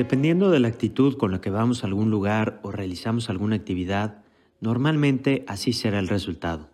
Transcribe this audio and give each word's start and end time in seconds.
Dependiendo 0.00 0.50
de 0.50 0.60
la 0.60 0.68
actitud 0.68 1.18
con 1.18 1.30
la 1.30 1.42
que 1.42 1.50
vamos 1.50 1.84
a 1.84 1.86
algún 1.86 2.10
lugar 2.10 2.58
o 2.62 2.70
realizamos 2.72 3.28
alguna 3.28 3.56
actividad, 3.56 4.24
normalmente 4.58 5.44
así 5.46 5.74
será 5.74 5.98
el 5.98 6.08
resultado. 6.08 6.70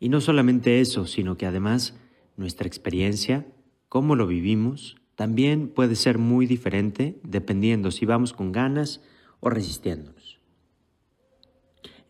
Y 0.00 0.08
no 0.08 0.20
solamente 0.20 0.80
eso, 0.80 1.06
sino 1.06 1.36
que 1.36 1.46
además 1.46 1.96
nuestra 2.36 2.66
experiencia, 2.66 3.46
cómo 3.88 4.16
lo 4.16 4.26
vivimos, 4.26 4.96
también 5.14 5.68
puede 5.68 5.94
ser 5.94 6.18
muy 6.18 6.46
diferente 6.46 7.20
dependiendo 7.22 7.92
si 7.92 8.04
vamos 8.04 8.32
con 8.32 8.50
ganas 8.50 9.00
o 9.38 9.48
resistiéndonos. 9.48 10.40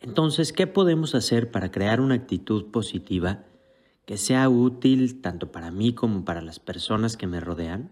Entonces, 0.01 0.55
¿qué 0.55 0.66
podemos 0.66 1.15
hacer 1.15 1.51
para 1.51 1.70
crear 1.70 2.01
una 2.01 2.15
actitud 2.15 2.70
positiva 2.70 3.45
que 4.06 4.16
sea 4.16 4.48
útil 4.48 5.20
tanto 5.20 5.52
para 5.52 5.70
mí 5.70 5.93
como 5.93 6.25
para 6.25 6.41
las 6.41 6.61
personas 6.61 7.19
que 7.19 7.27
me 7.27 7.41
rodean? 7.41 7.91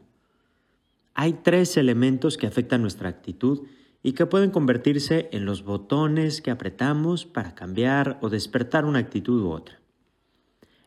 Hay 1.15 1.35
tres 1.43 1.77
elementos 1.77 2.37
que 2.37 2.47
afectan 2.47 2.83
nuestra 2.83 3.09
actitud 3.09 3.67
y 4.03 4.13
que 4.13 4.27
pueden 4.27 4.51
convertirse 4.51 5.29
en 5.33 5.45
los 5.45 5.63
botones 5.63 6.41
que 6.41 6.51
apretamos 6.51 7.27
para 7.27 7.55
cambiar 7.55 8.19
o 8.21 8.31
despertar 8.31 8.85
una 8.85 8.99
actitud 8.99 9.43
u 9.43 9.51
otra. 9.51 9.81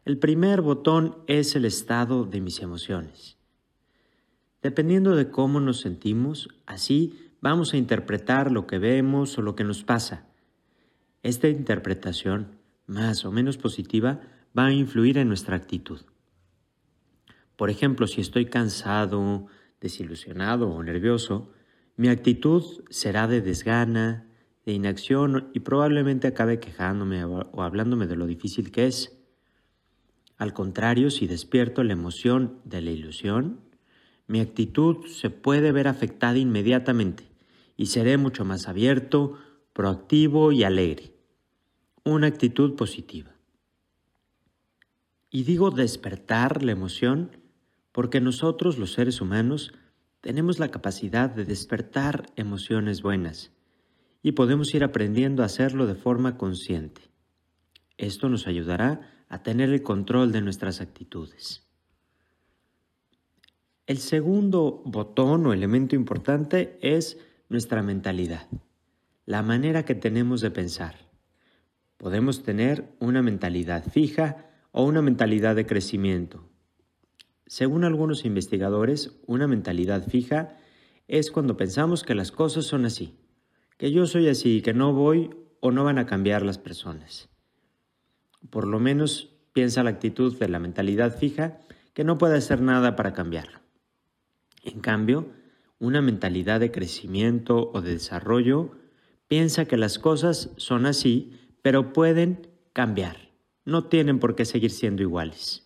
El 0.04 0.18
primer 0.18 0.62
botón 0.62 1.18
es 1.28 1.56
el 1.56 1.66
estado 1.66 2.26
de 2.26 2.42
mis 2.42 2.62
emociones. 2.62 3.38
Dependiendo 4.62 5.16
de 5.16 5.30
cómo 5.30 5.60
nos 5.60 5.82
sentimos, 5.82 6.50
así 6.66 7.20
vamos 7.42 7.73
a 7.73 7.78
interpretar 7.78 8.52
lo 8.52 8.68
que 8.68 8.80
vemos 8.80 9.38
o 9.38 9.42
lo 9.42 9.56
que 9.56 9.64
nos 9.64 9.84
pasa. 9.84 10.26
Esta 11.23 11.48
interpretación, 11.48 12.58
más 12.88 13.26
o 13.26 13.32
menos 13.32 13.58
positiva, 13.58 14.22
va 14.58 14.67
a 14.67 14.73
influir 14.73 15.17
en 15.17 15.28
nuestra 15.28 15.56
actitud. 15.56 16.02
Por 17.56 17.70
ejemplo, 17.70 18.08
si 18.08 18.22
estoy 18.22 18.45
cansado, 18.48 19.48
desilusionado 19.81 20.70
o 20.70 20.84
nervioso, 20.84 21.52
mi 21.98 22.09
actitud 22.09 22.64
será 22.90 23.28
de 23.28 23.42
desgana, 23.42 24.28
de 24.66 24.73
inacción 24.73 25.50
y 25.54 25.59
probablemente 25.59 26.28
acabe 26.28 26.59
quejándome 26.59 27.23
o 27.23 27.62
hablándome 27.62 28.08
de 28.08 28.16
lo 28.16 28.26
difícil 28.26 28.72
que 28.72 28.88
es. 28.88 29.17
Al 30.38 30.54
contrario, 30.54 31.12
si 31.12 31.28
despierto 31.28 31.84
la 31.84 31.94
emoción 31.94 32.59
de 32.66 32.82
la 32.82 32.92
ilusión, 32.92 33.62
mi 34.28 34.40
actitud 34.40 35.06
se 35.06 35.30
puede 35.30 35.72
ver 35.72 35.88
afectada 35.88 36.38
inmediatamente 36.38 37.30
y 37.78 37.88
seré 37.88 38.17
mucho 38.17 38.44
más 38.44 38.67
abierto, 38.67 39.38
proactivo 39.72 40.52
y 40.52 40.64
alegre. 40.64 41.14
Una 42.04 42.28
actitud 42.28 42.76
positiva. 42.76 43.32
Y 45.30 45.44
digo 45.44 45.72
despertar 45.72 46.64
la 46.64 46.72
emoción 46.72 47.32
porque 47.96 48.20
nosotros 48.20 48.78
los 48.78 48.92
seres 48.92 49.22
humanos 49.22 49.74
tenemos 50.20 50.60
la 50.60 50.68
capacidad 50.68 51.30
de 51.30 51.46
despertar 51.46 52.26
emociones 52.36 53.02
buenas 53.02 53.54
y 54.22 54.34
podemos 54.34 54.76
ir 54.76 54.84
aprendiendo 54.84 55.44
a 55.44 55.46
hacerlo 55.46 55.88
de 55.88 55.96
forma 55.96 56.38
consciente. 56.38 57.04
Esto 57.98 58.28
nos 58.28 58.48
ayudará 58.48 59.23
a 59.30 59.44
tener 59.44 59.70
el 59.70 59.82
control 59.82 60.34
de 60.34 60.42
nuestras 60.42 60.82
actitudes. 60.82 61.70
El 63.88 64.00
segundo 64.00 64.82
botón 64.84 65.46
o 65.46 65.54
elemento 65.54 65.96
importante 65.96 66.78
es 66.82 67.18
nuestra 67.48 67.82
mentalidad, 67.82 68.50
la 69.26 69.42
manera 69.42 69.86
que 69.86 69.96
tenemos 69.96 70.42
de 70.42 70.52
pensar. 70.52 70.96
Podemos 71.96 72.44
tener 72.44 72.94
una 73.00 73.22
mentalidad 73.22 73.86
fija 73.86 74.50
o 74.73 74.84
una 74.84 75.02
mentalidad 75.02 75.56
de 75.56 75.66
crecimiento, 75.66 76.50
según 77.48 77.83
algunos 77.83 78.26
investigadores, 78.26 79.20
una 79.28 79.48
mentalidad 79.48 80.08
fija 80.08 80.58
es 81.08 81.30
cuando 81.30 81.58
pensamos 81.58 82.04
que 82.04 82.16
las 82.16 82.32
cosas 82.32 82.66
son 82.66 82.86
así, 82.86 83.20
que 83.78 83.92
yo 83.92 84.08
soy 84.08 84.28
así, 84.30 84.61
que 84.61 84.73
no 84.73 84.94
voy 84.94 85.30
o 85.60 85.72
no 85.72 85.84
van 85.84 86.00
a 86.00 86.08
cambiar 86.08 86.44
las 86.44 86.58
personas. 86.58 87.30
Por 88.50 88.67
lo 88.67 88.80
menos 88.80 89.36
piensa 89.54 89.84
la 89.84 89.92
actitud 89.92 90.38
de 90.38 90.48
la 90.50 90.60
mentalidad 90.60 91.17
fija 91.17 91.60
que 91.94 92.04
no 92.04 92.17
puede 92.17 92.38
hacer 92.38 92.61
nada 92.61 92.95
para 92.95 93.14
cambiarlo. 93.14 93.60
En 94.64 94.80
cambio, 94.80 95.30
una 95.80 96.02
mentalidad 96.02 96.60
de 96.60 96.72
crecimiento 96.72 97.72
o 97.73 97.82
de 97.82 97.94
desarrollo 97.94 98.72
piensa 99.28 99.66
que 99.66 99.78
las 99.78 100.00
cosas 100.00 100.52
son 100.58 100.86
así, 100.86 101.32
pero 101.61 101.94
pueden 101.94 102.48
cambiar, 102.73 103.32
no 103.66 103.86
tienen 103.86 104.20
por 104.20 104.36
qué 104.36 104.45
seguir 104.45 104.72
siendo 104.72 105.04
iguales. 105.04 105.64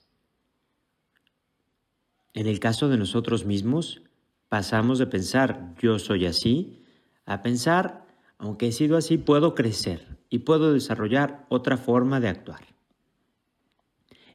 En 2.33 2.47
el 2.47 2.59
caso 2.59 2.89
de 2.89 2.97
nosotros 2.97 3.45
mismos, 3.45 4.01
pasamos 4.49 4.99
de 4.99 5.07
pensar 5.07 5.75
yo 5.79 5.99
soy 5.99 6.25
así 6.25 6.83
a 7.25 7.41
pensar, 7.41 8.05
aunque 8.37 8.67
he 8.67 8.71
sido 8.71 8.97
así, 8.97 9.17
puedo 9.17 9.53
crecer 9.53 10.17
y 10.29 10.39
puedo 10.39 10.73
desarrollar 10.73 11.45
otra 11.49 11.77
forma 11.77 12.19
de 12.19 12.29
actuar. 12.29 12.61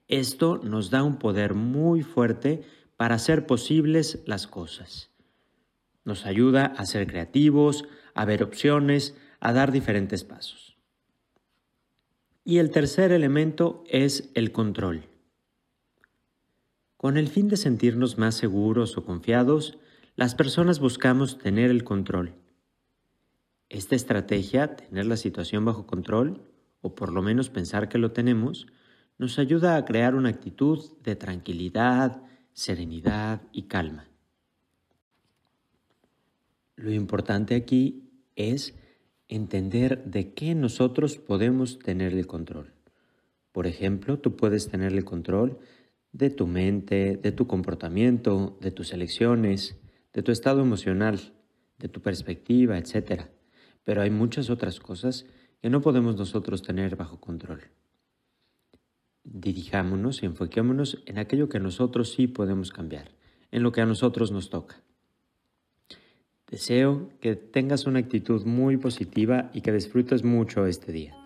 Esto 0.06 0.60
nos 0.62 0.91
da 0.91 1.03
un 1.03 1.19
poder 1.19 1.54
muy 1.54 2.03
fuerte 2.03 2.62
para 2.97 3.16
hacer 3.16 3.47
posibles 3.47 4.22
las 4.27 4.47
cosas. 4.47 5.10
Nos 6.04 6.27
ayuda 6.27 6.66
a 6.66 6.84
ser 6.84 7.06
creativos, 7.06 7.84
a 8.15 8.25
ver 8.25 8.43
opciones, 8.43 9.16
a 9.41 9.53
dar 9.53 9.72
diferentes 9.72 10.22
pasos. 10.22 10.77
Y 12.44 12.59
el 12.59 12.71
tercer 12.71 13.10
elemento 13.10 13.83
es 13.88 14.31
el 14.34 14.53
control. 14.53 15.09
Con 17.04 17.19
el 17.19 17.28
fin 17.28 17.48
de 17.48 17.59
sentirnos 17.59 18.16
más 18.16 18.34
seguros 18.34 18.97
o 18.97 19.04
confiados, 19.04 19.76
las 20.16 20.34
personas 20.34 20.81
buscamos 20.81 21.37
tener 21.37 21.70
el 21.70 21.84
control. 21.84 22.32
Esta 23.69 23.94
estrategia, 23.94 24.75
tener 24.75 25.04
la 25.04 25.19
situación 25.19 25.66
bajo 25.66 25.87
control, 25.87 26.41
o 26.81 26.94
por 26.94 27.12
lo 27.12 27.20
menos 27.20 27.50
pensar 27.50 27.91
que 27.91 27.98
lo 27.98 28.12
tenemos, 28.12 28.69
nos 29.19 29.38
ayuda 29.38 29.76
a 29.76 29.84
crear 29.84 30.15
una 30.15 30.31
actitud 30.31 30.82
de 31.03 31.15
tranquilidad, 31.15 32.22
serenidad 32.54 33.42
y 33.53 33.65
calma. 33.65 34.09
Lo 36.75 36.91
importante 36.91 37.54
aquí 37.54 38.09
es 38.34 38.75
entender 39.28 40.04
de 40.04 40.32
qué 40.32 40.54
nosotros 40.54 41.19
podemos 41.19 41.78
tener 41.81 42.15
el 42.15 42.26
control. 42.26 42.72
Por 43.53 43.66
ejemplo, 43.66 44.19
tú 44.19 44.36
puedes 44.36 44.71
tener 44.71 44.94
el 44.94 45.04
control 45.04 45.59
de 46.14 46.30
tu 46.30 46.47
mente, 46.47 47.16
de 47.16 47.32
tu 47.32 47.47
comportamiento, 47.47 48.56
de 48.60 48.70
tus 48.70 48.92
elecciones, 48.92 49.76
de 50.12 50.22
tu 50.22 50.30
estado 50.30 50.60
emocional, 50.62 51.34
de 51.78 51.88
tu 51.88 52.00
perspectiva, 52.00 52.78
etc. 52.78 53.25
Pero 53.82 54.00
hay 54.00 54.10
muchas 54.10 54.48
otras 54.48 54.78
cosas 54.78 55.26
que 55.60 55.70
no 55.70 55.80
podemos 55.80 56.16
nosotros 56.16 56.62
tener 56.62 56.94
bajo 56.94 57.20
control. 57.20 57.62
Dirijámonos 59.24 60.22
y 60.22 60.26
enfoquémonos 60.26 61.03
en 61.06 61.19
aquello 61.19 61.48
que 61.48 61.58
nosotros 61.58 62.12
sí 62.12 62.28
podemos 62.28 62.70
cambiar, 62.70 63.10
en 63.50 63.64
lo 63.64 63.72
que 63.72 63.80
a 63.80 63.86
nosotros 63.86 64.30
nos 64.30 64.50
toca. 64.50 64.82
Deseo 66.48 67.10
que 67.20 67.34
tengas 67.34 67.86
una 67.86 67.98
actitud 67.98 68.44
muy 68.44 68.76
positiva 68.76 69.50
y 69.53 69.62
que 69.62 69.72
disfrutes 69.72 70.22
mucho 70.22 70.66
este 70.66 70.92
día. 70.92 71.23